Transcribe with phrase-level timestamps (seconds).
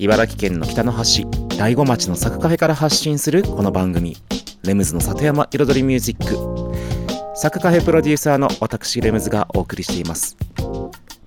[0.00, 1.26] 茨城県の北の端、
[1.58, 4.16] 大子町のサクカフェから発信するこの番組、
[4.62, 7.36] レムズの里山彩りミュージック。
[7.36, 10.36] サクカフェプロデューサーの私、レムズがお送りしています。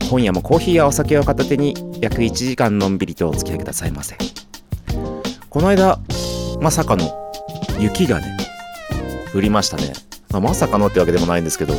[0.09, 4.15] 今夜もコーヒーやお酒を片手に約1時間のんびりとお付き合いくださいませ。
[5.49, 5.99] この間、
[6.61, 7.33] まさかの
[7.77, 8.37] 雪がね、
[9.35, 9.91] 降りましたね。
[10.29, 11.73] まあ、まさかのってわけでもないんですけど、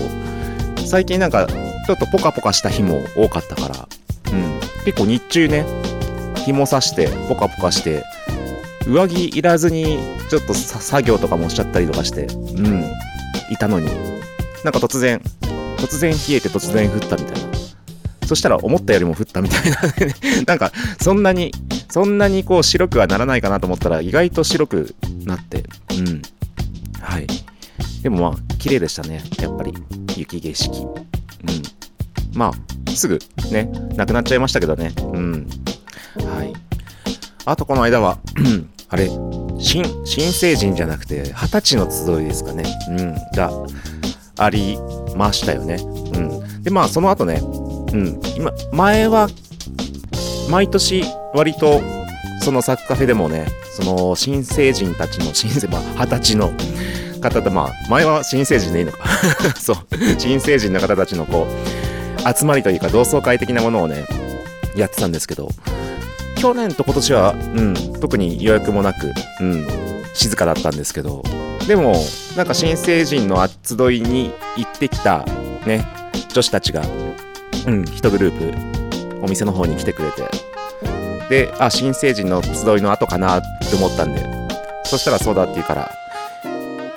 [0.85, 3.89] 最近なんかちょっとポカポカした日も多かったから、
[4.31, 5.65] うん、結構日中ね、
[6.45, 8.05] 紐さして、ポカポカして、
[8.87, 9.98] 上着いらずに、
[10.29, 12.85] ちょっと作業とかもしちゃったりとかして、うん、
[13.51, 13.87] いたのに、
[14.65, 15.20] なんか突然、
[15.79, 17.53] 突然冷えて突然降ったみたいな。
[18.27, 19.77] そしたら思ったよりも降ったみたいな
[20.47, 21.53] なんか、そんなに、
[21.91, 26.23] そんなにこう白くはならないかなと思ったら、意外と白くなって、うん。
[27.01, 27.27] はい。
[28.03, 29.23] でもまあ、綺麗でしたね。
[29.39, 29.74] やっぱり、
[30.17, 30.73] 雪景色。
[30.73, 31.63] うん。
[32.33, 33.19] まあ、すぐ
[33.51, 34.92] ね、なくなっちゃいましたけどね。
[35.13, 35.47] うん。
[36.24, 36.52] はい。
[37.45, 38.18] あとこの間は
[38.89, 39.08] あれ、
[39.58, 42.64] 新、新成人じゃなくて、二十歳の集いですかね。
[42.89, 43.14] うん。
[43.35, 43.51] が
[44.36, 44.79] あり
[45.17, 45.77] ましたよね。
[45.77, 46.62] うん。
[46.62, 48.20] で、まあ、その後ね、うん。
[48.36, 49.29] 今、前は、
[50.51, 51.05] 毎年、
[51.35, 51.80] 割と、
[52.42, 53.46] そのサッカフェでもね、
[53.77, 56.52] その新成人たちの、新成、まあ、二十歳の
[57.20, 58.98] 方と、まあ、前は新成人でいいのか
[59.58, 59.77] そう、
[60.18, 64.05] 新成人の方たちのこう、集まりというか同窓会的なものをね、
[64.77, 65.48] やってたんですけど、
[66.42, 69.64] 去年と今年は、うん、特に予約もなく、うん、
[70.13, 71.23] 静かだったんですけど、
[71.69, 71.95] でも、
[72.36, 75.25] なんか新成人の集いに行ってきた、
[75.64, 75.86] ね、
[76.35, 76.83] 女子たちが、
[77.69, 80.29] うん、一グループ、お店の方に来てくれて、
[81.29, 84.27] で、あ、新成人の集いの後かなって思ったんで、
[84.83, 85.92] そしたらそうだって言うから、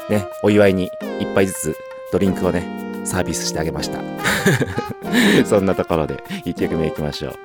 [0.10, 0.90] ね、お祝いに
[1.20, 1.78] 一杯ずつ
[2.12, 4.00] ドリンクをね、サービスしてあげました。
[5.46, 7.45] そんなところで1曲目いきましょう。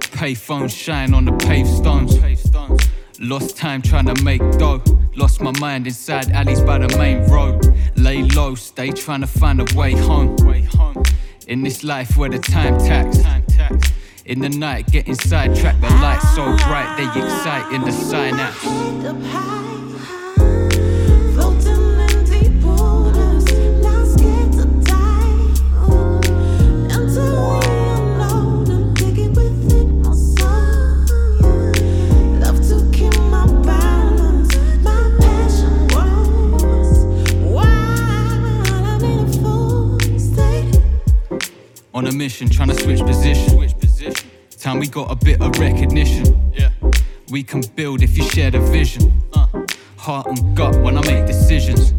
[0.00, 2.18] Payphone shine on the paved stones.
[3.18, 4.82] Lost time trying to make dough.
[5.14, 7.64] Lost my mind inside alleys by the main road.
[7.96, 10.36] Lay low, stay trying to find a way home.
[11.48, 13.18] In this life where the time tax.
[14.26, 15.80] In the night, getting sidetracked.
[15.80, 19.75] The lights so bright, they excite in the synapse.
[42.06, 44.14] On a mission, trying to switch position.
[44.60, 46.52] Time we got a bit of recognition.
[46.54, 46.70] Yeah.
[47.30, 49.20] We can build if you share the vision.
[49.32, 49.48] Uh.
[49.96, 51.92] Heart and gut when I make decisions.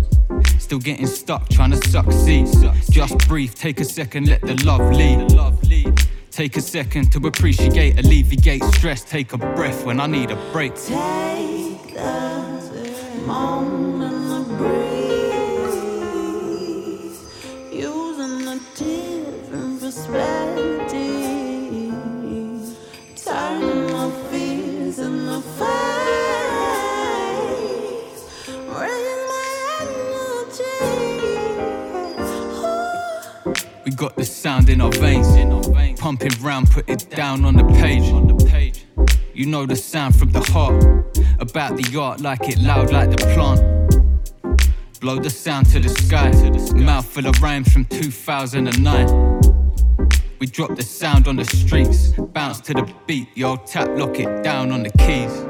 [0.59, 2.48] Still getting stuck, trying to succeed.
[2.89, 6.00] Just breathe, take a second, let the love lead.
[6.31, 9.04] Take a second to appreciate, alleviate stress.
[9.04, 10.74] Take a breath when I need a break.
[10.75, 10.95] Take
[33.97, 35.27] got the sound in our veins,
[35.99, 38.85] pumping round, put it down on the page.
[39.33, 40.83] You know the sound from the heart,
[41.39, 43.59] about the art, like it loud, like the plant.
[44.99, 46.29] Blow the sound to the sky,
[46.75, 49.41] mouth full of rhymes from 2009.
[50.39, 54.44] We drop the sound on the streets, bounce to the beat, yo, tap, lock it
[54.44, 55.46] down on the keys.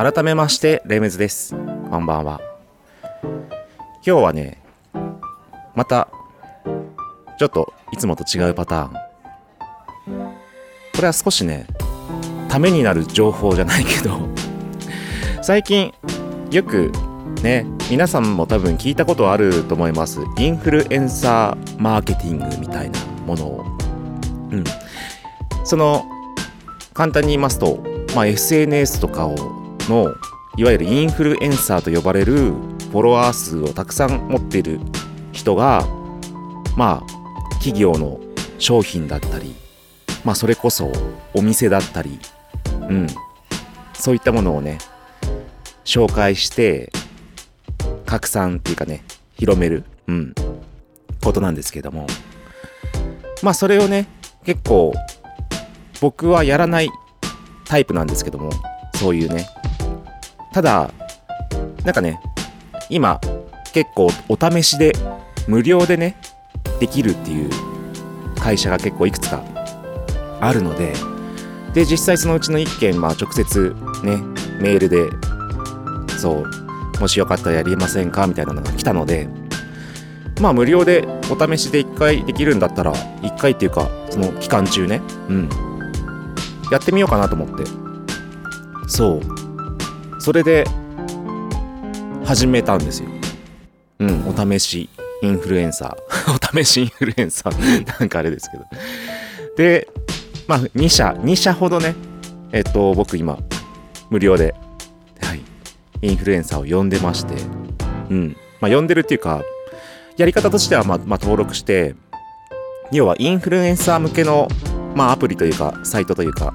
[0.00, 1.56] 改めましてレメズです。
[1.90, 2.40] こんばんは。
[3.94, 4.62] 今日はね
[5.74, 6.06] また
[7.36, 8.92] ちょっといつもと違うパターン。
[8.92, 8.98] こ
[11.00, 11.66] れは少しね
[12.48, 14.20] ためになる情報じゃないけど
[15.42, 15.92] 最近
[16.52, 16.92] よく
[17.42, 20.20] ね皆さんも多分聞いたことあると思います。
[20.38, 23.66] インフルエンサーマーケティングみたいなものを。
[24.52, 24.64] うん。
[25.64, 26.04] その
[26.94, 27.82] 簡単に言いますと、
[28.14, 29.57] まあ、SNS とかを
[29.88, 30.14] の
[30.56, 34.80] いわゆるインフルエンサーと呼ばれるフォロワー数をたくさん持っている
[35.32, 35.86] 人が
[36.76, 38.20] まあ企業の
[38.58, 39.54] 商品だったり
[40.24, 40.90] まあそれこそ
[41.34, 42.18] お店だったり
[42.88, 43.06] うん。
[43.94, 44.78] そういったものをね
[45.84, 46.92] 紹介して
[48.06, 49.04] 拡散っていうかね
[49.36, 50.34] 広めるうん。
[51.22, 52.06] ことなんですけども。
[53.42, 54.06] まあそれをね
[54.44, 54.92] 結構
[56.00, 56.90] 僕はやらない
[57.64, 58.50] タイプなんですけども
[58.94, 59.46] そういうね
[60.58, 60.90] ただ
[61.84, 62.20] なんかね
[62.88, 63.20] 今
[63.72, 64.92] 結構お試しで
[65.46, 66.16] 無料でね
[66.80, 67.50] できるっていう
[68.40, 69.40] 会社が結構いくつか
[70.40, 70.94] あるので
[71.74, 73.72] で実際そのうちの1件まあ直接
[74.02, 74.16] ね
[74.60, 75.08] メールで
[76.18, 79.28] そうもしよかったらやりませんかみたいなのが来たので
[80.40, 85.48] まあ無料でお試しで1回できるんだったら1回っていうかその期間中ねうん。
[86.72, 87.64] やってみようかなと思って。
[88.88, 89.47] そう。
[90.28, 90.66] それで
[92.22, 93.08] 始めたんですよ。
[94.00, 94.28] うん。
[94.28, 94.90] お試し
[95.22, 96.52] インフルエンサー。
[96.54, 97.86] お試しインフルエンサー。
[97.98, 98.64] なんかあれですけど。
[99.56, 99.88] で
[100.46, 101.94] まあ2社2社ほどね
[102.52, 103.38] えっと僕今
[104.10, 104.54] 無料で
[105.22, 105.40] はい。
[106.02, 107.32] インフルエンサーを呼んでまして。
[108.10, 108.36] うん。
[108.60, 109.40] まあ呼んでるっていうか
[110.18, 111.94] やり方としてはまあ、まあ、登録して
[112.92, 114.46] 要はインフルエンサー向けの
[114.94, 116.52] まあアプリというかサイトというか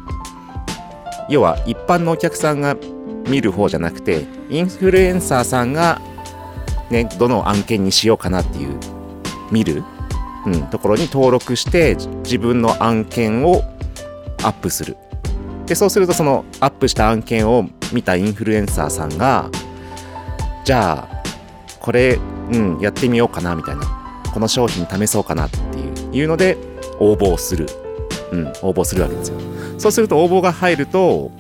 [1.28, 2.78] 要は一般のお客さんが
[3.28, 6.02] 見る方じゃなくてインフルエンサーさんが
[6.90, 8.78] ねどの案件にしようかなっていう
[9.52, 9.84] 見る、
[10.46, 13.64] うん、ところに登録して自分の案件を
[14.44, 14.98] アップする。
[15.66, 19.50] でそうするとそのアップした案件を見たインフルエンサーさんが
[20.66, 21.24] じゃあ
[21.80, 22.20] これ、
[22.52, 26.58] うん、やってみようかなみたいなこの商品試そうかなっていういうので
[27.00, 27.68] 応募をする、
[28.32, 29.40] うん、応募するわけですよ。
[29.78, 31.32] そうすると応募が入ると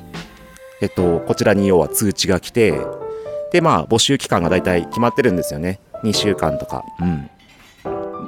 [0.82, 2.80] えっとこちらに要は通知が来て
[3.52, 5.80] でまあ募集期間が大体決まってるんですよね。
[6.04, 6.84] 2週間とか。
[7.00, 7.30] うん。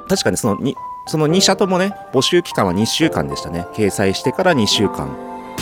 [0.08, 0.74] 確かにそのに
[1.06, 3.66] その2社ともね募集期間は2週間でしたね。
[3.74, 5.16] 掲載してから2週間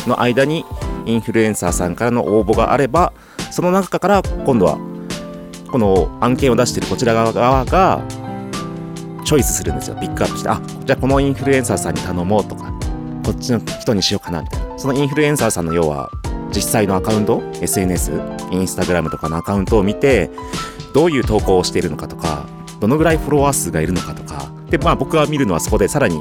[0.07, 0.65] の間に
[1.07, 3.13] インフルエンサーさんからの応募があれば
[3.51, 4.79] その中から今度は
[5.71, 8.03] この案件を出してるこちら側が
[9.25, 9.97] チョイスするんですよ。
[9.97, 12.73] ピックアップしてあじゃあこのインフルエンサーさんに頼もうとか
[13.25, 14.79] こっちの人にしようかなみたいな。
[14.79, 16.11] そのインフルエンサーさんの要は
[16.51, 18.13] 実際のアカウント SNS
[18.51, 20.31] インスタグラムとかのアカウントを見て
[20.95, 22.47] どういう投稿をしているのかとか
[22.81, 26.21] どのぐらいフォロワー数がいるのかとかでまあ僕が見るのはそこでさらに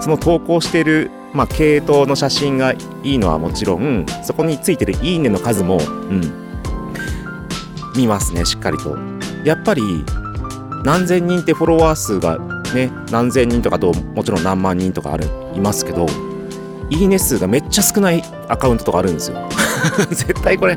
[0.00, 5.80] その投稿しているまあ系統の写真がいいのはもちろんそこについてるいいねの数もう
[6.14, 6.50] ん
[7.96, 8.96] 見ますねしっかりと。
[9.44, 9.82] やっぱり
[10.84, 12.38] 何千人ってフォロワー数が
[12.74, 16.06] ね何千人とかともちろん何万人とかあるいますけど
[16.90, 19.38] いいね数がめっちゃ少ないアカウントとかあるんですよ。
[20.10, 20.76] 絶対これ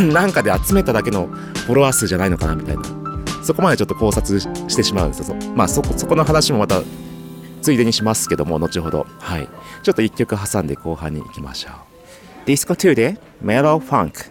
[0.00, 1.26] なんかで集めただけの
[1.66, 2.82] フォロワー数じゃないのかなみたいな。
[3.42, 5.36] そこまでちょっと考察してしまうんですよ。
[5.54, 6.80] まあそこそこの話もまた
[7.60, 9.06] ついでにしますけども後ほど。
[9.20, 9.48] はい。
[9.82, 11.72] ちょっと1曲挟んで後半に行きましょう。
[12.46, 14.24] ディスコ2でメロファンク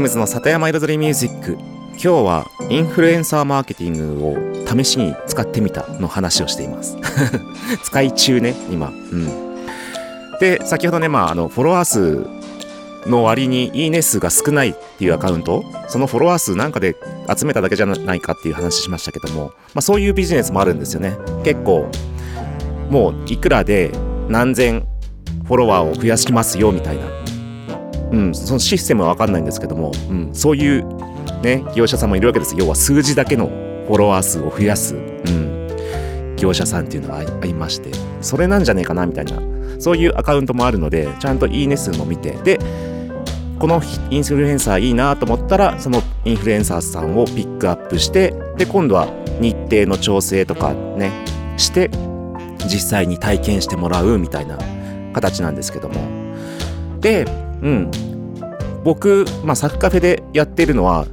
[0.00, 1.58] レムズの里山彩りミュージック。
[1.92, 6.96] 今日はインフルエンサーマーケティングを試しに使ってみたの話をしています。
[7.84, 8.88] 使い中ね今。
[8.88, 9.28] うん。
[10.40, 12.26] で先ほどねまああのフォロワー数
[13.06, 15.62] の割にいいね数が少ないっていうアカウント。
[15.88, 16.96] そのフォロワー数なんかで
[17.28, 21.18] 集めただけじゃないかっていう話しましたけども、まあ、そういうビジネスもあるんですよね。
[21.44, 21.90] 結構
[22.88, 23.92] もういくらで
[24.30, 24.86] 何千
[25.44, 27.19] フォロワーを増やしますよみたいな。
[28.12, 30.84] うん、そのシステムは分かんないんですけども、うん、そういう
[31.42, 32.54] ね業者さんもいるわけです。
[32.56, 33.48] 要は数字だけの
[33.90, 37.90] フォロワー数を増やす、うん、業者さんっていうのがありまして
[38.20, 39.40] それなんじゃねえかなみたいな
[39.80, 42.58] そういうアカウントもあるのでちゃんといいね数も見てで
[43.58, 49.08] このインフルエンサーいいなと思ったらそのインフルエンサーさんをピックアップしてで今度は
[49.40, 51.10] 日程の調整とかね
[51.56, 51.90] して
[52.64, 54.56] 実際に体験してもらうみたいな
[55.12, 56.20] 形なんですけども。
[57.00, 57.24] で
[57.62, 57.90] うん。
[58.84, 61.06] 僕、まあ、サクカフェでやってるのは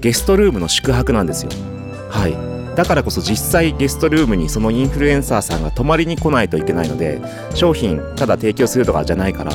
[0.00, 1.50] ゲストルームの宿泊なんですよ。
[2.10, 2.54] はい。
[2.76, 7.20] だからこそ実際ゲストルームにそのインフルエンサーさんが泊まりに来ないといけないので
[7.54, 9.52] 商品ただ提供するとかじゃないから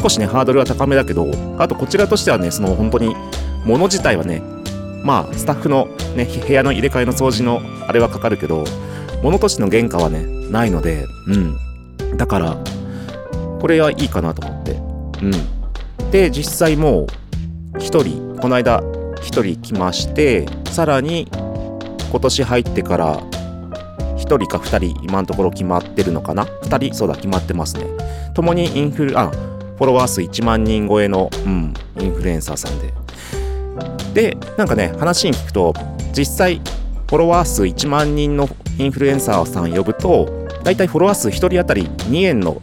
[0.00, 1.26] 少しねハードルは高めだけど
[1.58, 3.14] あとこちらとしてはねその本当に
[3.66, 4.42] 物自体はね
[5.02, 8.64] まあスタッフのね部屋の入れ替えの掃除のあれはかかるけど
[9.22, 12.16] 物としての原価はねないのでうん。
[12.16, 12.56] だから
[13.60, 14.72] これはいいかなと思って。
[15.22, 15.55] うん。
[16.10, 17.06] で実際も
[17.74, 21.28] う1人この間1人来ましてさらに
[22.10, 27.86] 今年入ってから1人か2人今のところ決まってるのかな？2人そうだ決まってますね。
[28.34, 32.92] 共にインフルあフォロワー数1万人超えの、うん、インフルエンサーさんで。
[34.14, 35.74] でなんかね話に聞くと
[36.12, 38.48] 実際フォロワー数1万人の
[38.78, 42.62] インフルエンサーさん呼ぶとだいたいフォロワー数1人当たり2円の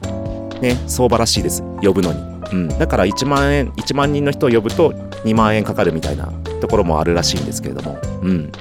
[0.59, 1.61] ね相場らしいです。
[1.81, 2.19] 呼ぶのに、
[2.53, 4.91] うん、だから1万円1万人の人を呼ぶと
[5.25, 6.27] 2万円かかるみたいな
[6.61, 7.99] ところもあるらしいんですけれども。
[8.21, 8.51] うん。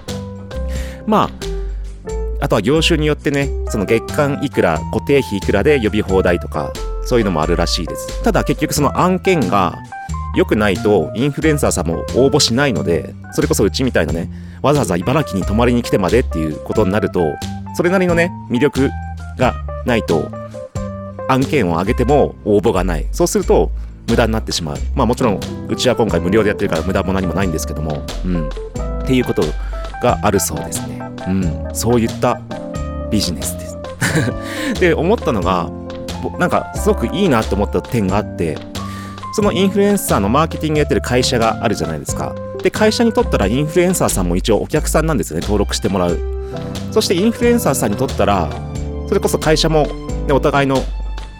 [1.06, 1.30] まあ
[2.40, 6.72] あとは業種によってねその月間いくら固定費いくらで呼び放題とか
[7.04, 8.22] そういうのもあるらしいです。
[8.24, 9.78] ただ結局その案件が
[10.34, 14.30] 良くないとインフルエンサーさんも応募しないのでそれこそうちみたいなね
[14.62, 17.20] わざわざ茨城に泊まりに来てまでっていうことになると
[17.74, 18.90] それなりのね魅力
[19.36, 20.30] がないと
[21.28, 23.06] 案件を上げても応募がない。
[23.12, 23.70] そうすると
[24.08, 24.76] 無駄になってしまう。
[24.94, 28.48] まあもちろんうちは今回無料でやってるから無駄も何もないんですけどもうん。
[28.48, 29.42] っていうこと
[30.02, 31.00] があるそうですね。
[31.26, 31.68] うん。
[31.74, 32.40] そういった
[33.10, 33.78] ビジネスです。
[34.80, 35.70] で思ったのが
[36.38, 38.58] なんかすごくいいなと思った点があって
[39.34, 42.34] そのインフルエンサーのマーケティングやってる会社があるじゃないですか。
[42.62, 45.42] で会社にとったらインフルエンサーさんも一応お客さんなんですよね。
[45.42, 46.18] 登録してもらう。
[46.90, 48.50] そしてインフルエンサーさんにとったら
[49.08, 49.86] それこそ会社も、
[50.26, 50.82] ね、お互いの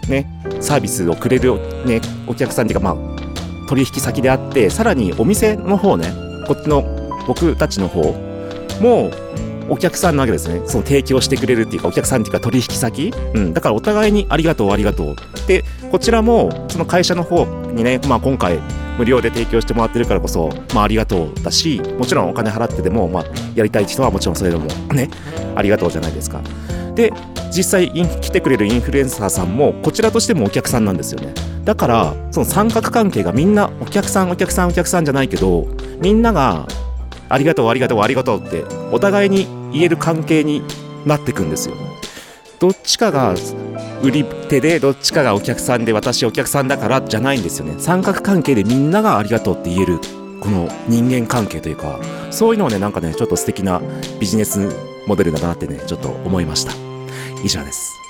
[0.09, 0.27] ね
[0.59, 6.07] サービスをくれる、ね、お客さんっていうかまあ取引先であってさらにお店の方ね
[6.47, 6.83] こっちの
[7.27, 8.01] 僕たちの方
[8.81, 9.11] も
[9.69, 10.61] お客さんなわけですね。
[10.65, 15.15] その提供してくれるっていうかお客さんっていうか取引先、うん、だからお互いにありがとうありがとう。
[15.47, 18.59] でこちらもその会社の方にね、まあ、今回
[18.97, 25.09] 無料で提供してもらってるからこそ、まあ、ありがとうだしもちろんお金払ってでも、まあ、やりたい人はもちろんそれでもね
[25.55, 26.41] ありがとうじゃないですか。
[26.95, 27.11] で
[27.55, 31.33] 実際来てくれるインフルエンサーさんもこちらとしてもお客さんなんですよね。
[31.63, 35.67] だからその三角関係がみんなお客さんお客さんお客さんじゃないけど
[35.99, 36.67] みんなが
[37.29, 40.61] ありがとうありがとうありがとうってお互いに言える関係に
[41.05, 41.75] なってくんですよ。
[42.59, 43.35] どっちかが
[44.01, 47.75] 売り手でどっちかがお客さんで私お客さんだからじゃないんですよね。
[47.77, 49.99] 三角関係でみんながありがとうって言える
[50.39, 53.81] この人間関係というかそういうのをねなんかねちょっと素敵な
[54.19, 56.73] ビジネスモデルだなってねちょっと思いました。
[57.43, 58.02] 以上です。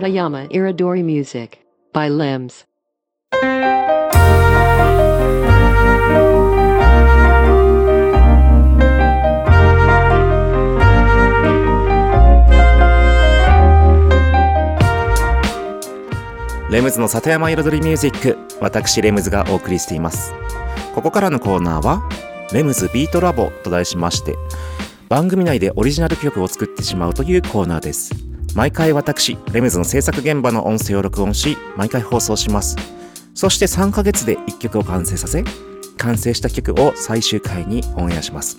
[0.00, 1.58] Satayama Iridori Music
[1.92, 2.64] by Limbs.
[16.70, 20.32] レムズの里山彩りミュージック私レムズがお送りしています
[20.94, 22.08] ここからのコーナーは
[22.54, 24.36] レムズビートラボと題しまして
[25.10, 32.76] 番組内でオリジナル曲を作ってしまうというコーナーです毎回私レムズの制作現場の音声を録音し毎回放送します。
[33.34, 35.44] そして3ヶ月で1曲を完成させ
[35.96, 38.58] 完成した曲を最終回にオンエアします。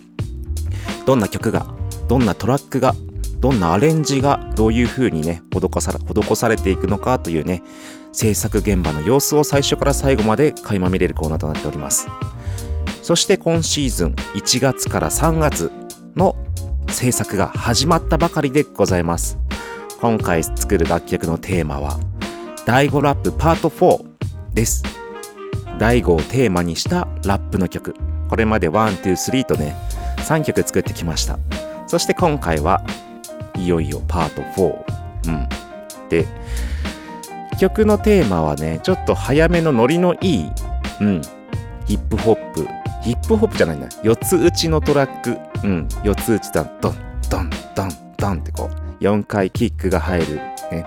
[1.05, 1.65] どんな曲が
[2.07, 2.95] どんなトラックが
[3.39, 7.63] どんなアレンジがどういう風にね施され施されていくのかというね
[8.13, 12.07] 制作現場の様子を最初から最後まで垣間見れるコーナーとなっております。
[13.01, 15.71] そして今シーズン1月から3月
[16.15, 16.35] の
[16.87, 19.37] 制作が始まったばかりでございます。
[20.01, 21.99] 今回作る楽曲のテーマは
[22.65, 24.03] 第5ラップパート4
[24.51, 24.81] です。
[25.77, 27.93] 第5をテーマにしたラップの曲。
[28.27, 29.75] これまで123とね
[30.17, 31.37] 3曲作ってきました。
[31.85, 32.83] そして今回は
[33.55, 34.83] いよいよパート4
[35.27, 35.49] うん。
[36.09, 36.25] で
[37.59, 40.51] 曲のテーマはねちょっと早めのノリのいい
[40.99, 41.21] うん。
[41.85, 42.67] ヒップホップ。
[43.03, 43.87] ヒップホップじゃないな。
[44.01, 45.37] 四つ打ちのトラック。
[45.63, 45.87] うん。
[46.03, 46.63] 四つ打ちだ。
[46.81, 46.95] ドン
[47.29, 48.90] ドンドンドンってこう。
[49.01, 50.85] 4回キックが入る、ね、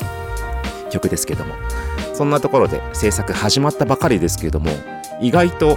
[0.91, 1.55] 曲ですけども。
[2.15, 4.71] そんなところで制作始まったばかりですけれども
[5.21, 5.77] 意外と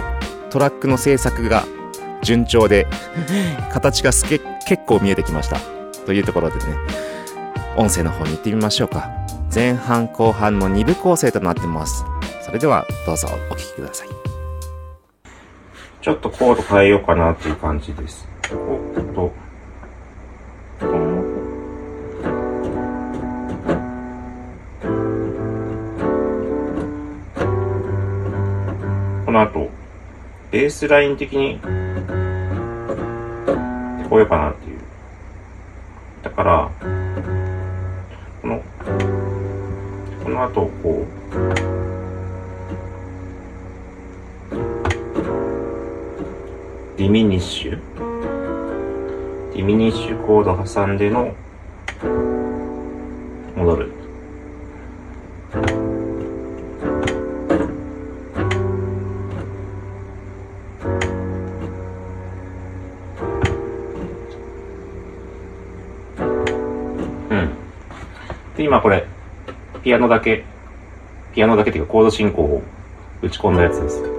[0.50, 1.64] トラックの制作が
[2.22, 2.86] 順調で
[3.72, 5.58] 形がすけ結構見えてきました。
[6.06, 6.62] というところでね
[7.76, 9.10] 音声の方に行ってみましょうか。
[9.54, 12.04] 前半後半の2部構成となってます。
[12.40, 14.08] それではどうぞお聴きください。
[16.00, 18.28] ちょっとコード変えようかなっていう感じです。
[18.52, 19.32] おっと
[29.28, 29.68] この後
[30.50, 31.60] ベースライン的に
[34.08, 34.78] こうようかなっていう。
[36.22, 36.70] だから
[38.40, 38.62] この
[40.24, 41.08] この後こう
[46.96, 47.78] ディミニッシュ？
[49.52, 51.34] ディミニッシュコード挟んでの
[53.54, 53.97] 戻る。
[68.68, 69.06] 今これ
[69.82, 70.44] ピアノだけ
[71.32, 72.62] ピアノだけっていうかコード進行を
[73.22, 74.17] 打ち込んだやつです。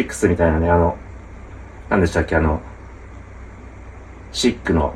[0.00, 0.96] 6みたいなね、あの、
[1.88, 2.60] 何でしたっけ、あの、
[4.32, 4.94] Chic の、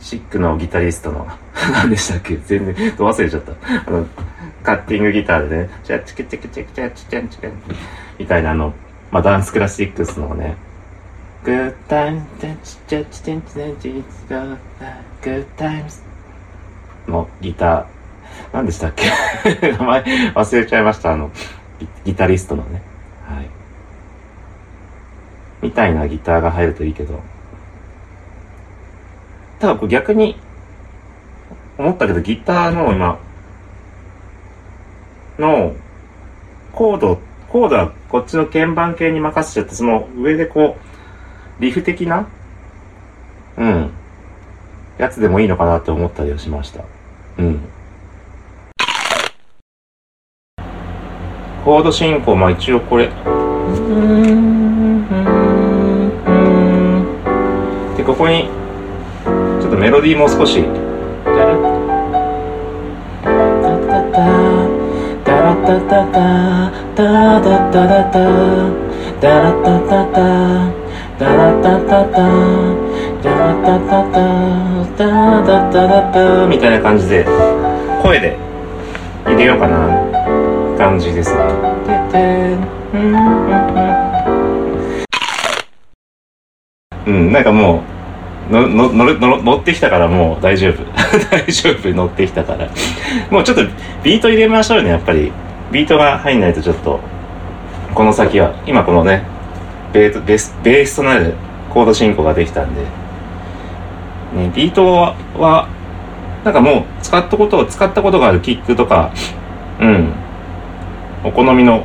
[0.00, 1.26] Chic のギタリストの、
[1.72, 3.52] 何でしたっけ全然、忘れちゃった。
[3.86, 4.06] あの、
[4.62, 7.50] カッティングギターでね、チャチクチャクチャクチャチャチャ
[8.18, 8.74] みたいなあの、
[9.10, 10.56] まあ、ダンスクラシックスのね、
[11.44, 12.46] Good Times、
[12.86, 16.02] チャチチンチチンチンチ Good Times
[17.06, 17.84] のギター、
[18.52, 19.06] 何でしたっけ
[19.72, 20.02] 名前
[20.34, 21.30] 忘れちゃいました、あの、
[22.04, 22.87] ギタリストのね。
[25.68, 27.20] みたいなギターが入るといいけど。
[29.58, 30.40] ただこれ逆に、
[31.76, 33.18] 思ったけどギターの今、
[35.38, 35.74] の、
[36.72, 40.78] コード、コードはこっちの鍵盤系に任せちゃって、その上でこ
[41.58, 42.26] う、リフ的な
[43.58, 43.90] うん。
[44.96, 46.82] やつでもいいのかなって思ったりはしました。
[47.38, 47.60] うん。
[51.62, 53.10] コード進行、まあ一応これ。
[58.08, 58.48] ここに、
[59.60, 60.60] ちょっとメロディーも少し。
[76.48, 77.26] みたいな感じで、
[78.02, 78.38] 声で
[79.26, 81.42] 入れようかな感じですね。
[87.06, 87.97] うん、なんかもう、
[88.50, 90.82] のの乗る乗る乗ってきたからもう大丈夫。
[91.30, 92.68] 大丈夫、 乗ってきたから。
[93.30, 93.64] もうちょっと
[94.02, 95.32] ビート入れましょうね、やっぱり。
[95.70, 96.98] ビートが入んないとちょっと、
[97.94, 99.22] この先は、今このね、
[99.92, 101.34] ベートベースベースとなる
[101.70, 105.66] コード進行ができたんで、ね、ビートは、は
[106.44, 109.10] なんかもう使ったことを、使ったことがあるキックとか、
[109.80, 110.12] うん、
[111.24, 111.84] お好みの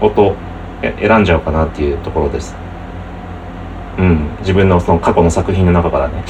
[0.00, 0.34] 音
[0.80, 2.65] 選んじゃおうかなっていうところです。
[3.98, 6.22] うん、自分のその過去の作品の中からね、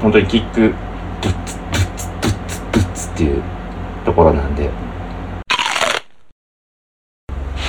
[0.00, 3.42] 本当にキック、ブッツ、ブッツ、ブッツ、ブッツっていう
[4.04, 4.70] ところなんで、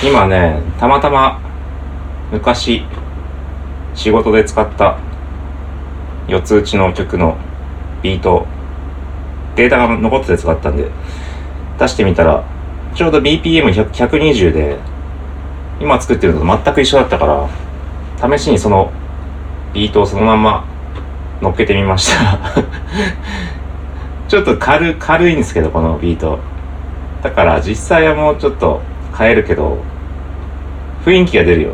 [0.02, 1.40] 今ね、たまたま
[2.32, 2.84] 昔
[3.94, 4.98] 仕事で使った
[6.26, 7.36] 四つ打ちの曲の
[8.02, 8.46] ビート、
[9.56, 10.90] データが残ってて使ったんで、
[11.78, 12.44] 出してみたら、
[12.94, 14.78] ちょうど BPM120 で、
[15.80, 17.48] 今作ってるのと全く一緒だったから、
[18.20, 18.92] 試しにその
[19.72, 20.64] ビートをそのまま
[21.40, 22.38] 乗っけてみました。
[24.28, 26.38] ちょっと軽、軽いんですけど、このビート。
[27.22, 28.80] だから実際はもうちょっと
[29.16, 29.78] 変えるけど、
[31.04, 31.70] 雰囲気が出るよ。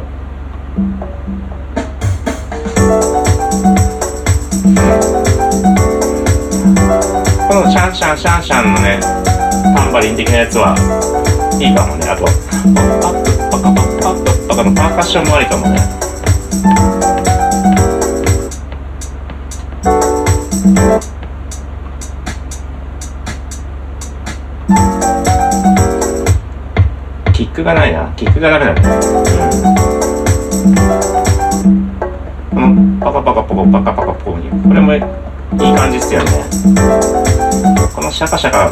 [7.48, 9.00] このシャンシャンシャンシャンのね、
[9.76, 10.74] タンバリン的なやつは
[11.60, 12.08] いいかもね。
[12.08, 16.09] あと、パッパッパカパッパッパッパカのパーカッションもありかもね。
[16.60, 16.66] キ
[27.44, 28.12] ックがないな。
[28.14, 28.82] キックがダメだね。
[32.52, 33.00] うん。
[33.00, 34.50] このパカパカパカパカパカポコに。
[34.62, 35.00] これもいい
[35.74, 36.30] 感じっすよね。
[37.94, 38.70] このシャカシャカ。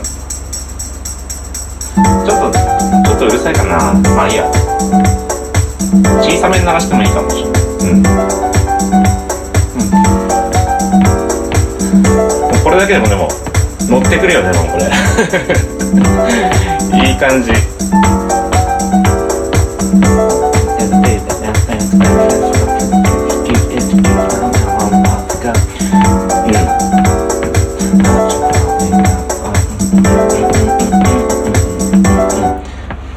[2.27, 3.95] ちょっと、ちょっとうるさいかな。
[4.15, 4.45] まあいいや。
[6.21, 7.48] 小さめに流してもいいかもしれない。
[7.89, 8.03] うん。
[12.63, 13.29] これだけでもでも、
[13.89, 14.85] 乗ってくるよね、もうこれ。
[17.09, 17.51] いい感じ。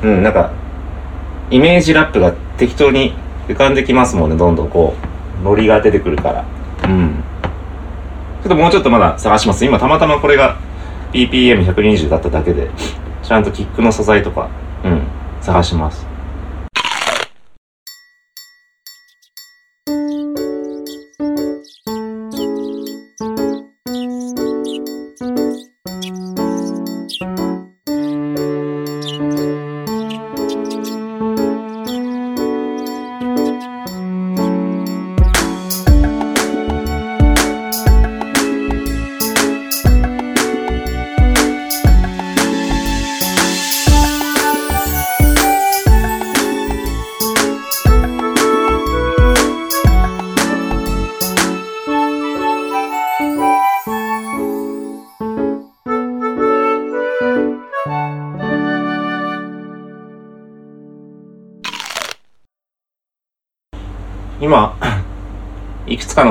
[0.01, 0.51] うん、うん、なんか、
[1.49, 3.13] イメージラップが適当に
[3.53, 4.95] 浮かんできますもんね、どんどんこ
[5.41, 6.45] う、ノリが出てくるから。
[6.83, 7.23] うん。
[8.43, 9.65] ちょっともうちょっとまだ探します。
[9.65, 10.57] 今たまたまこれが
[11.13, 12.69] BPM120 だっただけで、
[13.23, 14.49] ちゃんとキックの素材とか、
[14.83, 15.01] うん、
[15.41, 16.10] 探します。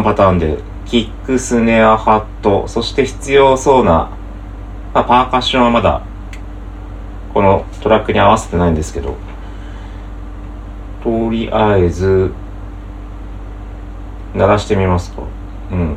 [0.00, 4.10] のパターンで、キック、スネア、ハット、そして必要そうな、
[4.92, 6.02] まあ、パーカッションはまだ、
[7.32, 9.16] このトラックに合わせてないんですけど、
[11.04, 12.32] とりあえず、
[14.34, 15.22] 鳴らしてみますか。
[15.70, 15.96] うん、うん、うん。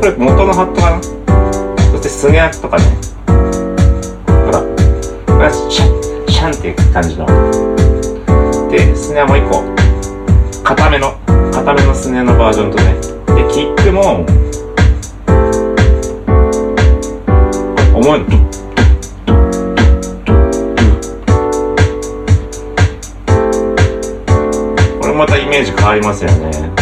[0.00, 2.84] これ元のハットかなそしてスネアとかね。
[3.26, 4.60] ほら。
[4.60, 7.26] これはシャン、シャンっていう感じの。
[8.70, 9.62] で、スネアもう一個。
[10.64, 11.18] 硬めの、
[11.52, 12.94] 硬めのスネアのバージョンとね。
[13.44, 14.24] で、キックも、
[17.94, 18.26] 重いの。
[24.98, 26.79] これまたイメージ変わりますよね。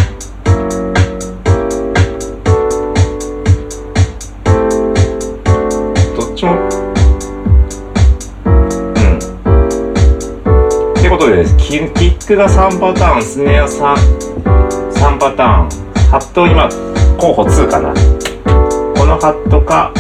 [12.29, 13.95] クが3パターン、スネア 3,
[14.93, 15.69] 3パターン、
[16.11, 16.69] ハット今、
[17.19, 17.89] 候補2かな。
[17.89, 19.95] このハットか、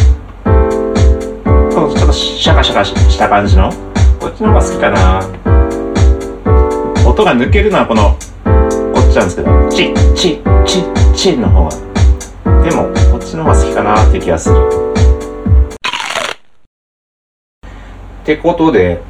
[0.45, 3.73] このちょっとシャカシャカした感じの。
[4.21, 5.21] こっちの方が好きかな。
[7.09, 8.11] 音が抜けるのはこの
[8.93, 9.49] こっちなんですけど。
[9.71, 11.71] チッチッチッチッの方が。
[12.63, 14.55] でもこっちの方が好きかなって気がする。
[18.23, 19.01] ってことで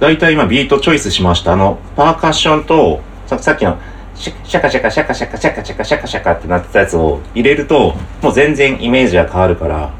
[0.00, 1.52] だいたい今ビートチョイスしました。
[1.52, 3.78] あのパーカッションとさっきの
[4.14, 9.92] シャシャカシャカシャカシャカシャカシャカシャカシャカってなってたやつを入れるともう全然イメージが変わるから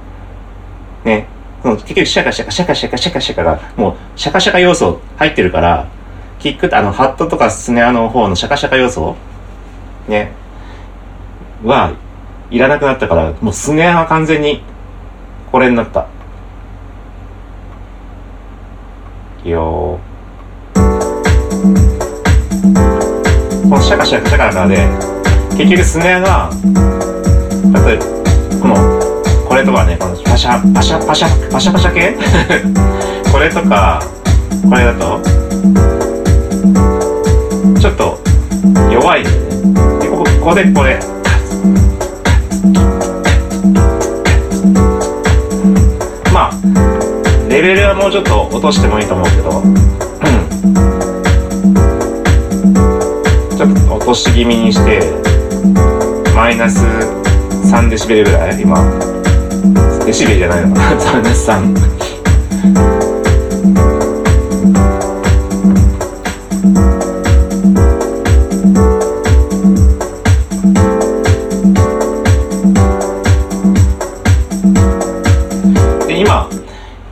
[1.05, 1.27] ね。
[1.63, 5.89] その結局シャカシャカシャカシャカシャカシャカがもうシャカシャカ要素入ってるから
[6.39, 9.17] キックあのハットとかスネアの方のシャカシャカ要素
[10.07, 10.33] ね。
[11.65, 11.93] は
[12.51, 14.63] いらなくなったからもうスネアは完全に
[15.51, 16.09] これになったいい
[19.45, 20.01] よ
[20.75, 20.81] こ
[23.77, 24.77] のシャカシャカシャカので
[25.57, 26.51] 結局スネアが
[27.85, 28.05] 例えば
[28.61, 28.75] この
[29.49, 32.17] これとかねこのパシャパシャパシャパシャパシャ系？
[33.31, 34.03] これとか
[34.69, 35.21] これだと
[37.81, 38.19] ちょっと
[38.91, 39.49] 弱いんだよね。
[40.01, 40.99] でここここでこれ。
[47.69, 49.51] レベルはもうちょっと落としてもいいと思うけど。
[53.59, 55.01] ちょっと落とし気味にして
[56.35, 56.83] マイナス
[57.71, 58.75] 3デシベルぐらい今。
[60.07, 61.13] デシベルじゃないのかな。
[61.13, 61.98] マイナス3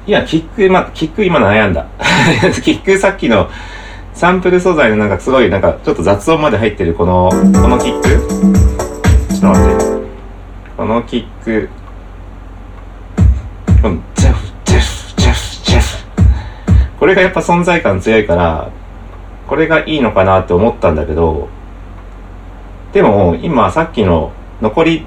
[0.06, 1.86] いやキック今キック今悩んだ。
[2.62, 3.50] キックさっきの
[4.14, 8.08] サンプル素材のなんかすごいなんかちょっと雑音まで入ってるこのこのキック。
[8.08, 9.84] ちょっと待って。
[10.76, 11.68] このキック。
[13.82, 16.04] このジェフジェフジェフジェフ。
[17.00, 18.68] これがやっぱ存在感強いから
[19.48, 21.48] これがいいのかなって思ったんだけど
[22.92, 24.30] でも今さっきの
[24.62, 25.06] 残り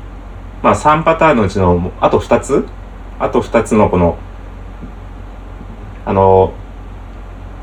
[0.62, 2.68] まあ3パターンのうちのあと2つ？
[3.18, 4.18] あと2つのこの
[6.10, 6.52] あの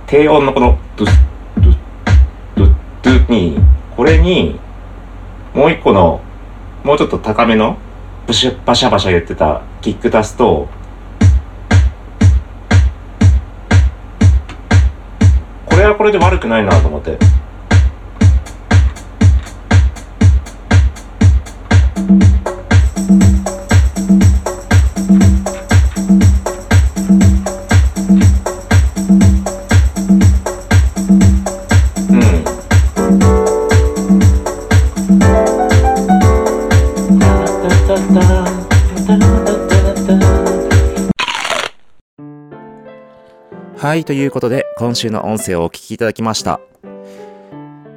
[0.07, 1.13] 低音のこのドゥッ
[1.57, 1.77] ドゥ
[2.55, 3.59] ドゥドゥに
[3.97, 4.61] これに
[5.53, 6.21] もう一個の
[6.85, 7.77] もうちょっと高めの
[8.29, 10.69] ブシュバシャバシャ言ってたキック足すと
[15.65, 17.19] これはこれで悪くないなと思って。
[22.09, 22.36] うん
[43.97, 46.61] はい、ということで、今週の音声をお聞きいただきました。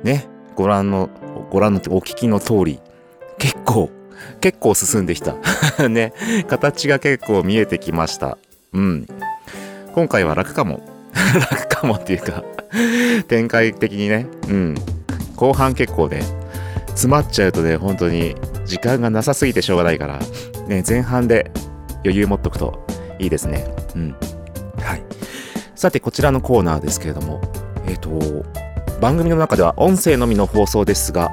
[0.01, 1.09] ね、ご覧の、
[1.49, 2.79] ご覧の、お聞きの通り、
[3.37, 3.89] 結構、
[4.39, 5.35] 結構進んできた。
[5.89, 6.13] ね、
[6.47, 8.37] 形が結構見えてきました。
[8.71, 9.07] うん。
[9.93, 10.79] 今回は楽かも。
[11.51, 12.45] 楽かもっていうか、
[13.27, 14.75] 展開的にね、うん。
[15.35, 16.23] 後半結構ね、
[16.91, 20.19] 詰まっちゃうとね、本当に時間がなさすぎてしょうがないから、
[20.65, 21.51] ね、前半で
[22.05, 22.85] 余裕持っとくと
[23.19, 23.65] いいですね。
[23.97, 24.15] うん。
[24.79, 25.18] はい。
[25.79, 27.39] さて、こちらのコーナーですけれども、
[27.87, 28.09] えっ、と、
[28.99, 31.31] 番組の中では音声のみの放送ですが、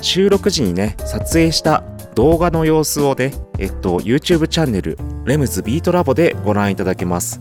[0.00, 1.82] 収録時にね、撮影した
[2.14, 7.40] 動画の様子をね、えっと、YouTube チャンネル、レムズビートラボでご覧いただけます。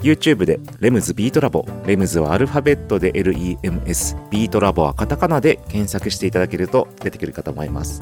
[0.00, 8.00] YouTube でレムズビートラボ、レムズはアルファベットで LEMS、ビートラボはカタカナで検索していただけると出てくるかと思います。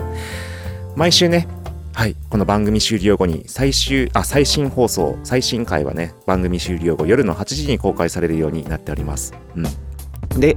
[0.95, 1.49] 毎週ね、
[1.93, 9.35] はい、この番組終了後に最終、あ、最新放送、最新回はね、番組終了後夜の8時に公開されるようになっております。
[9.57, 10.41] うん。
[10.41, 10.57] で、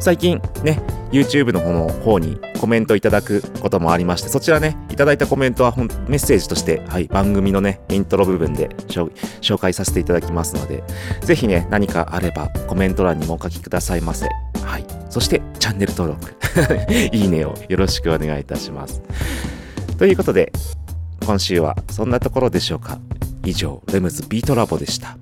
[0.00, 0.80] 最近ね、
[1.12, 10.82] YouTube の方の方にコメントいただくこともありまして、そちらね、いただいたコメントはほんメッセージとして、はい、番組のね、イントロ部分で紹介させていただきますので、
[11.20, 14.28] ぜひね、何かあればコメント欄にもお書きくださいませ。
[14.64, 14.86] はい。
[15.10, 16.34] そして、チャンネル登録、
[17.14, 19.02] いいねをよろしくお願いいたします。
[20.00, 20.50] ということで、
[21.26, 22.98] 今週はそんなところでしょうか。
[23.44, 25.18] 以上、レムズビートラボでした。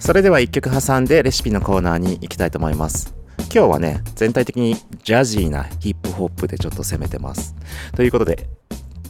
[0.00, 3.14] それでは一曲挟んでレシピのコーナーに行きたいと思います。
[3.54, 7.54] 今日はね、全体的にジャジーなヒップホップでちょっと攻めてます。
[7.94, 8.48] ということで、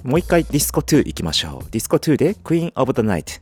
[0.03, 1.71] もう一回ディスコ2行きましょう。
[1.71, 3.41] ディスコ2で Queen of the Night。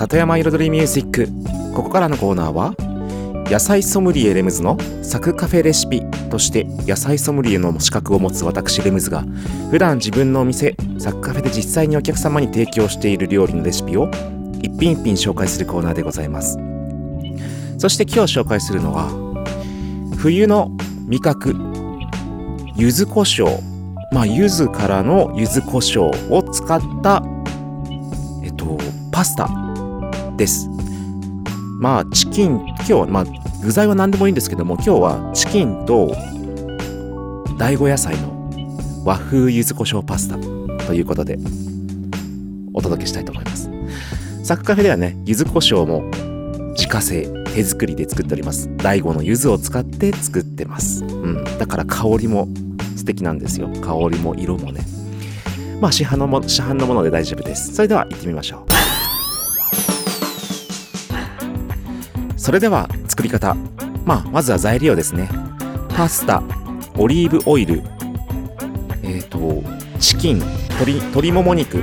[0.00, 1.28] 里山彩りミュージック。
[1.74, 2.74] ここからのコーナーは
[3.50, 9.24] 野菜ソムリエレムズのサクカフェレシピとして野菜ソムリエの資格を持つ私レムズが
[9.70, 14.10] 普段自分のお店サクカフェで実際にお客様に提供している料理のレシピを
[14.62, 16.58] 一品一品紹介するコーナーでございます。
[17.76, 19.10] そして今日紹介するのは
[20.16, 20.70] 冬の
[21.08, 21.54] 味覚
[22.74, 23.60] 柚子胡椒。
[24.12, 27.22] まあ柚子からの柚子胡椒を使った
[28.42, 28.78] えっと
[29.12, 29.69] パスタ。
[30.40, 30.68] です。
[31.78, 33.24] まあチキン今日はまあ
[33.62, 36.16] 具材は何でもいいんですけども今日はチキンと
[37.58, 38.40] 大悟野菜の
[39.04, 40.38] 和風柚子胡椒パスタ
[40.86, 41.38] ということで
[42.72, 43.70] お届けしたいと思います。
[44.42, 46.02] サクカフェではね柚子胡椒も
[46.72, 48.74] 自家製手作りで作っております。
[48.78, 51.04] 大悟の柚子を使って作ってます。
[51.04, 51.44] うん。
[51.58, 52.48] だから香りも
[52.96, 53.68] 素敵なんですよ。
[53.82, 54.80] 香りも色もね。
[55.82, 57.74] まあ市販のも市販のもので大丈夫です。
[57.74, 58.69] それでは行ってみましょう。
[62.40, 63.54] それでは作り方。
[64.06, 65.28] まあまずは材料ですね。
[65.90, 66.42] パスタ
[66.96, 67.82] オリーブオイル。
[69.02, 69.62] えっ、と
[69.98, 71.76] チキン鶏鶏もも肉。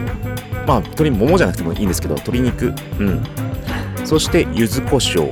[0.66, 2.74] まあ鶏ももじゃなくてもいいんですけど鶏肉。
[3.00, 3.24] うん。
[4.04, 5.30] そして柚子胡椒。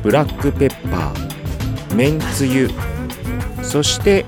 [0.00, 1.94] ブラックペッパー。
[1.96, 2.70] めんつゆ。
[3.64, 4.24] そして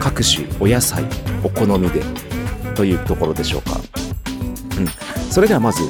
[0.00, 1.04] 各種お野菜。
[1.44, 2.00] お好みで。
[2.74, 3.78] というところでしょうか。
[4.78, 5.30] うん。
[5.30, 5.82] それではまず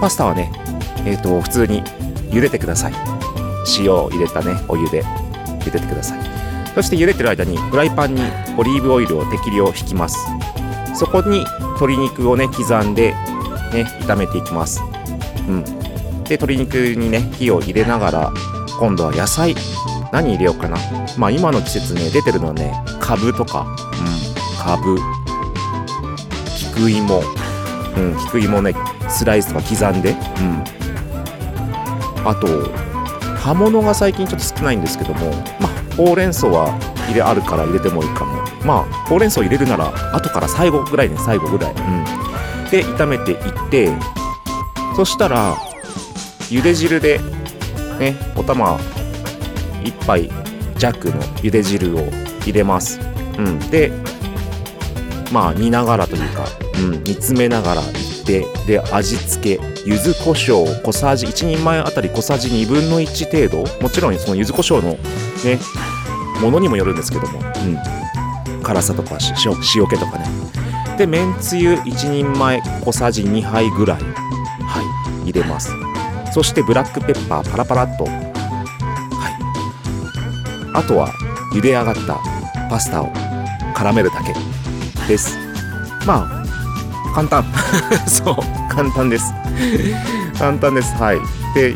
[0.00, 0.65] パスタはね
[1.06, 1.82] えっ、と普通に
[2.30, 2.92] 茹でてください。
[3.78, 5.02] 塩を入れたねお湯で
[5.60, 6.20] 茹でてください。
[6.74, 8.22] そして茹でてる間にフライパンに
[8.58, 10.18] オリーブオイルを適量引きます。
[10.94, 13.12] そこに鶏肉をね刻んで
[13.72, 14.82] ね炒めていきます。
[15.48, 15.64] うん。
[16.24, 18.32] で鶏肉にね火を入れながら
[18.78, 19.54] 今度は野菜
[20.12, 20.76] 何入れようかな。
[21.16, 23.62] まあ今の季節ね出てるのはねカブとか。
[23.62, 24.62] うん。
[24.62, 24.98] カブ。
[26.74, 27.22] 菊芋。
[27.96, 28.16] うん。
[28.26, 28.74] 菊芋ね
[29.08, 30.10] スライスとか刻んで。
[30.10, 30.75] うん。
[32.28, 32.46] あと
[33.36, 38.44] 葉物が最近ちょっと少ないんですけどもまあほうれん草は入れあるから入れてもいいかも。
[38.64, 41.72] まあほうれん草入れるなら後から最後ぐらいね最後ぐらい。
[41.72, 42.04] うん。
[42.70, 43.90] で炒めていって
[44.96, 45.56] そしたら
[46.50, 47.20] 茹で汁で
[47.98, 48.76] ねお玉
[49.84, 50.30] 1杯
[50.76, 52.00] 弱の茹で汁を
[52.42, 53.00] 入れます。
[53.38, 53.58] うん。
[53.70, 53.92] で
[55.32, 56.44] まあ煮ながらというか、
[56.78, 57.84] うん、煮詰めながらい
[58.26, 63.82] てで味付け柚子胡椒小さじ1人前あたり小さじ1分の1程度。
[63.82, 64.94] もちろんその柚子胡椒の
[65.44, 65.58] ね
[66.42, 70.26] ものにもよるんですけども、うん、辛さとか塩塩気とかね。
[70.98, 74.02] でめんつゆ1人前小さじ2杯ぐらい。
[74.02, 75.30] はい。
[75.30, 75.72] 入れます。
[76.32, 78.04] そしてブラックペッパーパラパラっと。
[78.04, 78.14] はい。
[80.74, 81.12] あとは
[81.52, 82.18] 茹で上がった
[82.68, 83.12] パスタを
[83.74, 84.34] 絡めるだけ
[85.06, 85.38] です。
[86.06, 86.35] まあ
[87.16, 87.44] 簡単。
[88.06, 88.36] そう。
[88.68, 89.32] 簡単です。
[90.38, 90.94] 簡単です。
[90.96, 91.18] はい。
[91.54, 91.74] で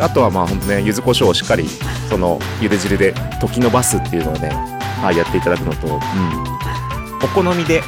[0.00, 1.68] あとはまあほんとね柚子胡椒をしっかり
[2.08, 4.48] その茹で汁で溶き伸ばすっていうのをね、
[5.00, 5.98] はい、やっていただくのと、うん、
[7.22, 7.82] お好みで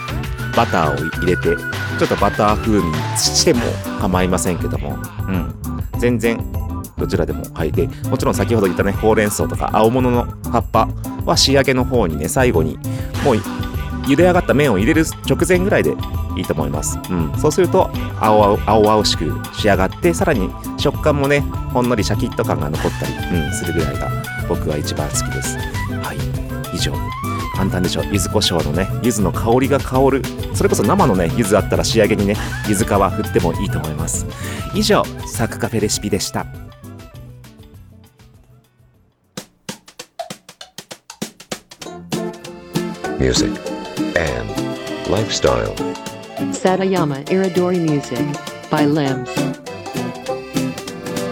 [0.54, 1.56] バターを入れて
[1.98, 3.62] ちょっとバター風味しても
[4.00, 4.96] 構いませんけども、
[5.26, 5.54] うん、
[5.98, 6.38] 全然
[6.98, 7.72] どちらでもはい。
[7.72, 10.88] でもちろん先ほど言ったねほうれん草とか青物の葉っぱ
[11.24, 12.78] は仕上げの方にね最後に
[13.24, 13.36] もう
[14.06, 15.94] 茹で上がった麺を入れる直前ぐらいで
[16.36, 17.90] いいと思います、うん、そうすると
[18.20, 24.10] 青々青しく仕上がってさらに食感もねほんのりシャキッと感が残ったり、うん、するぐらいが
[24.48, 25.56] 僕は一番好きです。
[25.58, 26.76] はい。
[26.76, 26.92] 以上。
[27.56, 28.02] 簡単でしょ。
[28.02, 30.22] う柚子胡椒のね柚子の香りが香る。
[30.54, 32.36] それこそ生のね柚子あったら仕上げにね
[32.68, 34.26] 柚子皮振ってもいいと思います。
[34.74, 36.46] 以上サクカフェレシピでした。
[43.18, 43.58] Music,
[44.16, 44.48] and
[45.08, 45.74] lifestyle.
[46.52, 48.24] Satayama Iridori Music
[48.70, 49.30] by Limbs.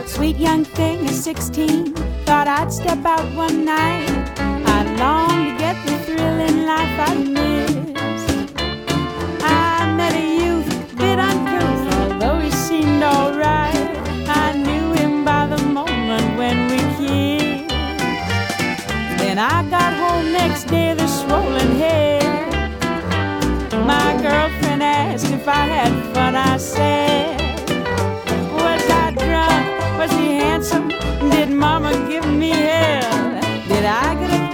[0.07, 1.95] Sweet young thing is 16.
[2.27, 4.09] Thought I'd step out one night.
[4.39, 8.55] I long to get the thrill in life I missed.
[9.43, 13.75] I met a youth, bit uncouth, although he seemed alright.
[14.29, 17.69] I knew him by the moment when we kissed.
[19.19, 22.12] Then I got home next day, the swollen head.
[23.87, 26.37] My girlfriend asked if I had fun.
[26.37, 27.41] I said,
[28.53, 29.99] Was I drunk?
[29.99, 30.89] Was he handsome?
[31.31, 33.41] Did mama give me hell?
[33.67, 34.52] Did I get a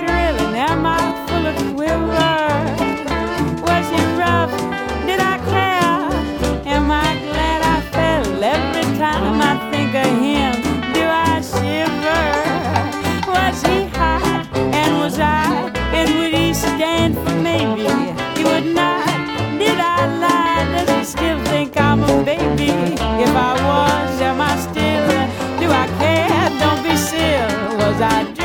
[28.00, 28.37] I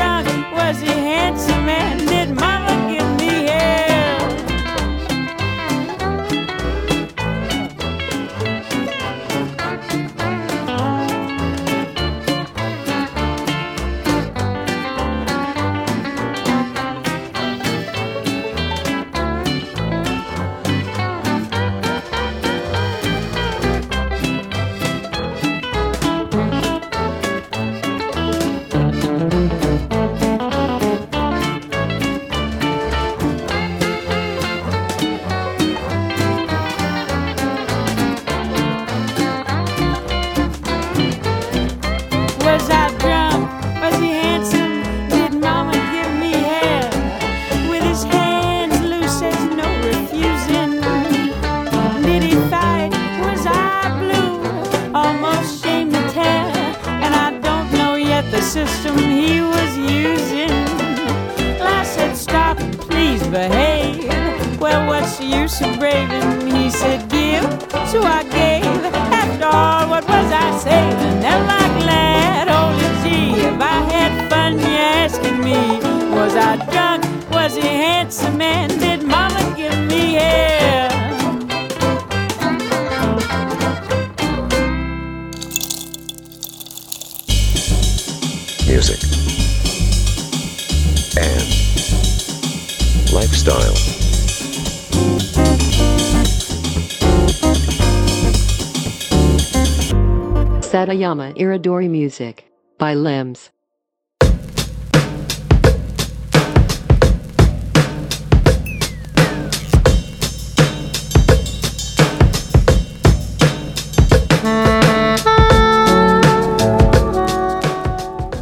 [101.04, 102.44] Yama Iridori Music
[102.78, 103.50] by Limbs.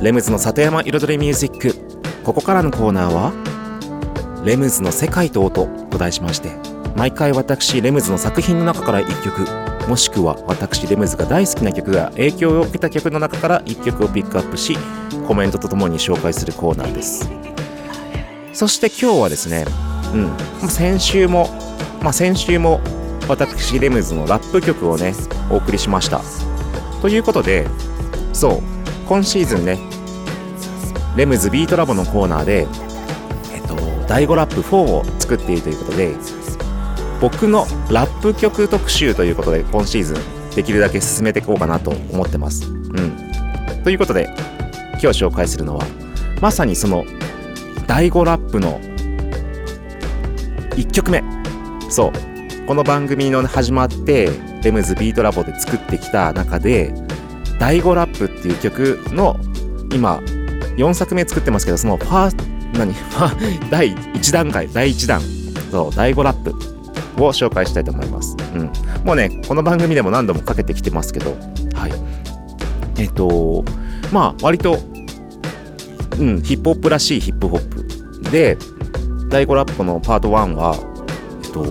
[0.00, 1.74] レムズの里山彩りミュージック
[2.22, 3.32] ここからのコーナーは
[4.46, 6.52] 「レムズの世界と音」と題しまして
[6.94, 14.76] 毎回私レムズの作品の中から1曲もしくは私レムズが大好きな曲が影響を受けた曲の中から1曲をピックアップし
[15.26, 17.30] コメントとともに紹介するコーナーです。
[18.52, 19.64] そして今日はですね
[20.14, 21.48] うん先週も
[22.02, 22.80] まあ先週も
[23.28, 25.14] 私レムズのラップ曲をね
[25.50, 26.22] お送りしました。
[27.00, 27.66] ということで
[28.32, 28.62] そう
[29.06, 29.92] 今シーズンね
[31.16, 32.66] レムズビートラボのコーナーで、
[33.52, 33.76] えっと、
[34.08, 36.14] 第5ラップ4を作っているということで、
[37.22, 40.16] 僕のラップ曲特集ということで、今シーズン、
[40.56, 42.68] できるだけ進めていこうかなと思ってます。
[42.68, 43.82] うん。
[43.84, 44.28] ということで、
[45.00, 45.86] 今日紹介するのは、
[46.40, 47.04] まさにその、
[47.86, 48.80] 第5ラップの
[50.70, 51.22] 1曲目。
[51.88, 52.66] そう。
[52.66, 54.28] この番組の始まって、
[54.64, 56.92] レムズビートラボで作ってきた中で、
[57.60, 59.36] 第5ラップっていう曲の
[59.94, 60.16] 今
[60.76, 62.92] 4作目作ってますけどそのファー何？
[63.70, 65.20] 第1段階第1弾
[65.70, 66.71] そう第5ラップ
[67.16, 68.72] を紹介したいと思います、うん、
[69.04, 71.36] もうねこの番組でも何度もかけてきてますけど。
[71.74, 71.92] はい。
[72.98, 73.64] えっと
[74.12, 74.78] まあ割と
[76.18, 78.30] うんヒップホップらしいヒップホップ。
[78.30, 78.56] で
[79.28, 80.76] 第5ラップのパート1は
[81.42, 81.64] えっと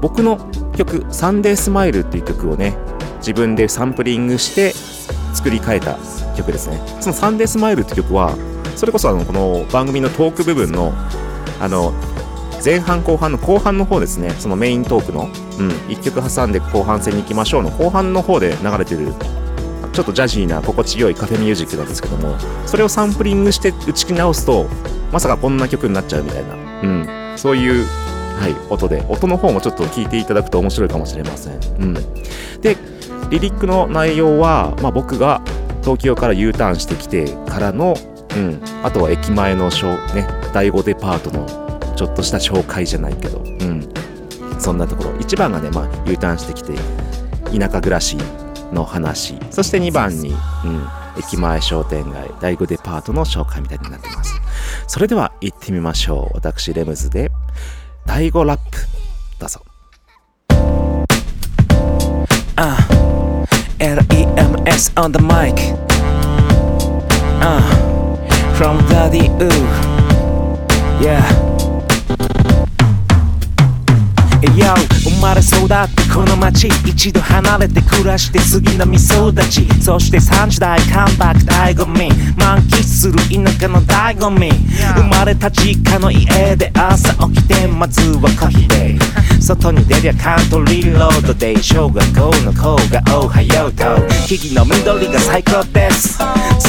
[0.00, 0.38] 僕の
[0.76, 2.76] 曲「サンデースマイル」っていう曲をね
[3.18, 4.72] 自分でサンプリングして
[5.34, 5.98] 作り変えた
[6.36, 6.80] 曲ですね。
[7.00, 8.34] その「サンデースマイル」って曲は
[8.76, 10.92] それこそあのこの番組のトーク部分の
[11.60, 11.92] あの
[12.64, 14.30] 前半後半の後半の方ですね。
[14.38, 19.12] そのメイントークの、うん、1曲挟んで後半戦に行きましょうの後半の方で流れてる
[19.92, 22.36] ちょっとジャジーな心地よいカフェミュージックなんですけども
[22.66, 24.66] それをサンプリングして打ち直すと
[25.12, 27.84] まさかこんな曲になっちゃうみたいな、うん、そういう、
[28.38, 31.94] はい、音で音の方もちょっと聞いていただくと面白いかもしれません、うん、
[32.60, 32.76] で
[33.30, 35.42] リリックの内容は、まあ、僕が
[35.82, 37.94] 東京から U ターンしてきてからの、
[38.36, 41.59] うん、あとは駅前のショー、ね、第5デパートの
[42.00, 43.86] ちょっとした紹介じゃないけど、うん、
[44.58, 45.10] そんなところ。
[45.18, 46.72] 1番がね、まあ、U ターンしてきて
[47.54, 48.16] 田舎暮らし
[48.72, 49.38] の話。
[49.50, 50.88] そして2番に、うん、
[51.18, 52.30] 駅前商店街。
[52.40, 54.40] 第5デパートの紹介みたいになってます。
[54.86, 56.36] それでは行ってみましょう。
[56.36, 57.30] 私レムズで
[58.06, 58.78] 第5ラップ
[59.38, 59.60] どうぞ。
[62.56, 63.44] Uh,
[63.78, 65.52] LEMS on the mic.
[67.42, 67.60] Uh,
[68.56, 70.00] From Daddy Ooh.
[71.04, 71.49] Yeah.
[74.70, 74.99] out.
[75.20, 79.68] 生まれ育ってこの街一度離れて暮らして杉並育ち。
[79.82, 82.08] そして30代カンバック醍醐味。
[82.38, 84.50] 満喫する田舎の醍醐味。
[84.96, 88.68] 生まれた実家の家で朝起きてまずはコーヒー。
[88.68, 88.98] で
[89.42, 93.84] 外に出りゃカントリーロードで小学校の子がおはようと
[94.26, 96.18] 木々の緑が最高です。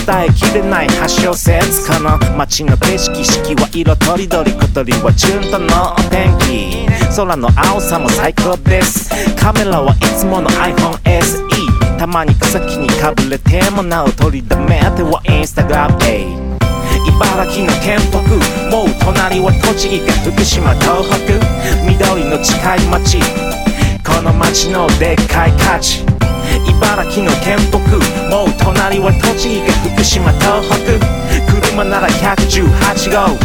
[0.05, 6.91] 伝えきれない発祥説この街の景色四季は色とりどり小鳥はチュンとのお天気。
[7.13, 9.09] 空の青さも最高です。
[9.35, 14.79] カメラはいつもの iPhone SE たまに草木にかぶれてもなお取りだめ。
[14.97, 15.99] てはインスタグラム。
[15.99, 16.25] で
[17.05, 18.17] 茨城の県北。
[18.73, 21.37] もう隣は栃木か福島東北。
[21.85, 23.19] 緑の近い町。
[24.03, 26.01] この町のでっかい価値。
[26.65, 27.77] 茨城の県北。
[28.27, 31.61] もう隣は栃木か福島東北。
[31.61, 32.65] 車なら118
[33.13, 33.37] 号。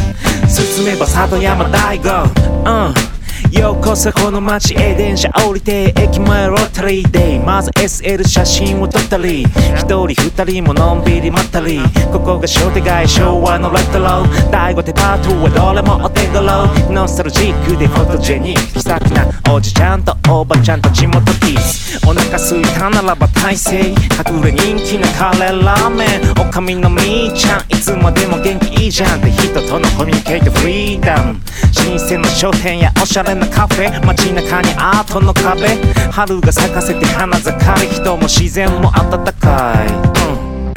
[0.49, 2.25] 進めば里山大悟
[2.65, 3.17] うん。
[3.59, 11.81] ようこそこの街へ電車降りて駅前ロータリーでまず SL 写真を撮ったり一人二人ものんびり待ったり。
[12.13, 16.67] ここが商店街昭和のレトロ第5デパートはどれもお手頃。
[16.93, 23.89] ノスタルジックでフォトジェニック気さくなおじちゃんとおばちゃんと地元キスお腹すいたならば大勢
[24.29, 26.33] 隠れ人気のカレーラーメン。
[26.33, 27.61] おかみのみーちゃん。
[27.69, 29.21] いつまでも元気いいじゃん。
[29.21, 31.41] って人とのコミュニケートフリーダム。
[31.73, 35.69] 新鮮な商店やおしゃれなカフェ街中にアートの壁。
[36.11, 37.89] 春が咲かせて花盛り。
[37.89, 40.73] 人も自然も暖かい、うん。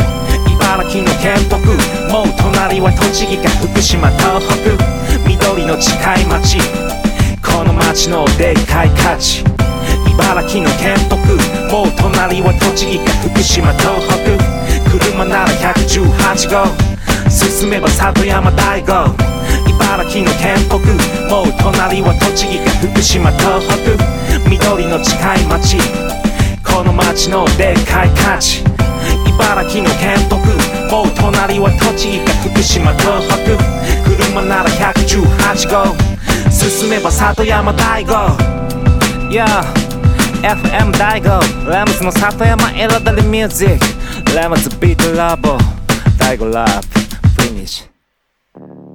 [0.54, 1.58] 茨城の県北。
[2.12, 4.56] もう隣は栃木か福島東北
[5.28, 6.58] 緑の近い町
[7.44, 9.44] この町のでっかい価値。
[10.12, 11.16] 茨城の県北。
[11.74, 17.00] もう隣は栃木か福島東北車なら118号。
[17.30, 19.16] 進めば里山大悟
[19.90, 20.78] 茨城の県北
[21.34, 23.98] もう隣は栃木か福島東北。
[24.48, 25.78] 緑の近い町
[26.64, 28.62] この町のでっかい価値。
[29.26, 30.38] 茨城の県北
[30.94, 33.58] もう隣は栃木か福島東北。
[34.06, 35.96] 車なら118号。
[36.52, 38.14] 進めば里山大悟
[39.32, 39.48] Yeah
[40.44, 43.80] FM 大悟ラムズの里山彩りミュージッ
[44.24, 45.58] クラムズビートラボ。
[46.20, 48.89] 大子ラップフィニッシュ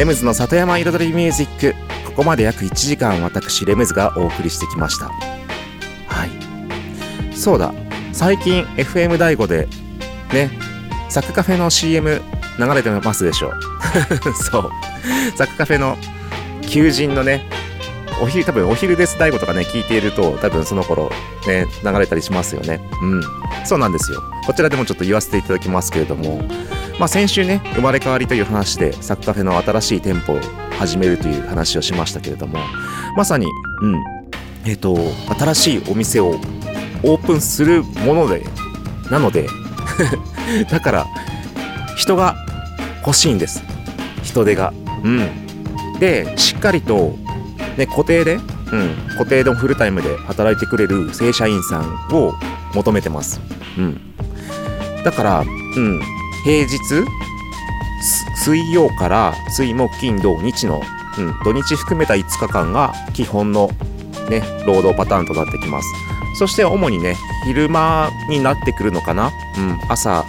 [0.00, 1.74] レムズの里山彩りミュージック。
[2.06, 5.10] ここまで約1時間私レムズがお送りしてきました。
[6.06, 7.36] はい。
[7.36, 7.74] そうだ。
[8.10, 9.68] 最近 FM 第5で
[10.32, 10.50] ね
[11.10, 12.22] サクカフェの CM
[12.58, 13.52] 流れてますでしょ。
[14.32, 14.70] そう。
[15.36, 15.98] サクカフェの
[16.66, 17.46] 求人のね
[18.22, 21.12] お昼多分お昼です大悟とかね聞いていると多分その頃
[21.46, 22.80] ね流れたりしますよね。
[23.02, 23.22] うん。
[23.66, 24.22] そうなんですよ。
[24.46, 26.40] こちらでもちょっと言わせていただきますけれども。
[27.00, 30.40] まあ、先週ね生まれ変わりという話でサクカーフェの新しい店舗を
[30.78, 32.58] 始めるという話をしましたけれども
[33.16, 33.46] まさに
[33.80, 34.04] うん
[34.66, 34.94] えっ、と
[35.38, 36.38] 新しいお店を
[37.02, 38.44] オープンするもので
[39.10, 39.48] なので
[40.70, 41.06] だから
[41.96, 42.36] 人が
[43.06, 43.62] 欲しいんです。
[44.22, 44.72] 人手が。
[45.02, 45.98] うん。
[45.98, 47.16] でしっかりと、
[47.76, 52.34] ね、固定で、うん、固定でフルタイムで働いてくれる正社員さんを
[52.74, 53.40] 求めてます。
[53.78, 54.00] うん。
[55.02, 56.78] だからうん平日
[58.36, 60.82] 水曜から水木金土日の、
[61.18, 63.68] うん、土日含めた5日間が基本の
[64.30, 65.88] ね労働パターンとなってきます。
[66.38, 70.24] そして主にね昼間になってくるのかな、うん、朝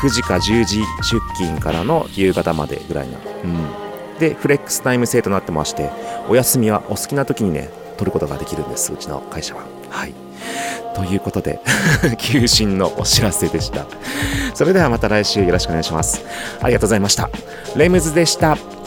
[0.00, 5.90] 9時か10時出勤からの夕方までぐらいな、うん、でフレックスタイム制となってまして
[6.28, 7.68] お休みはお好きな時にね
[7.98, 9.66] 取ることができるんですうちの会社は。
[9.90, 10.14] はい。
[10.98, 11.60] ということで
[12.18, 13.86] 求心のお知らせでした。
[14.54, 16.22] それではまた来週よろしくお願いします。
[16.60, 17.30] ありがとうございました。
[17.76, 18.77] レムズでした。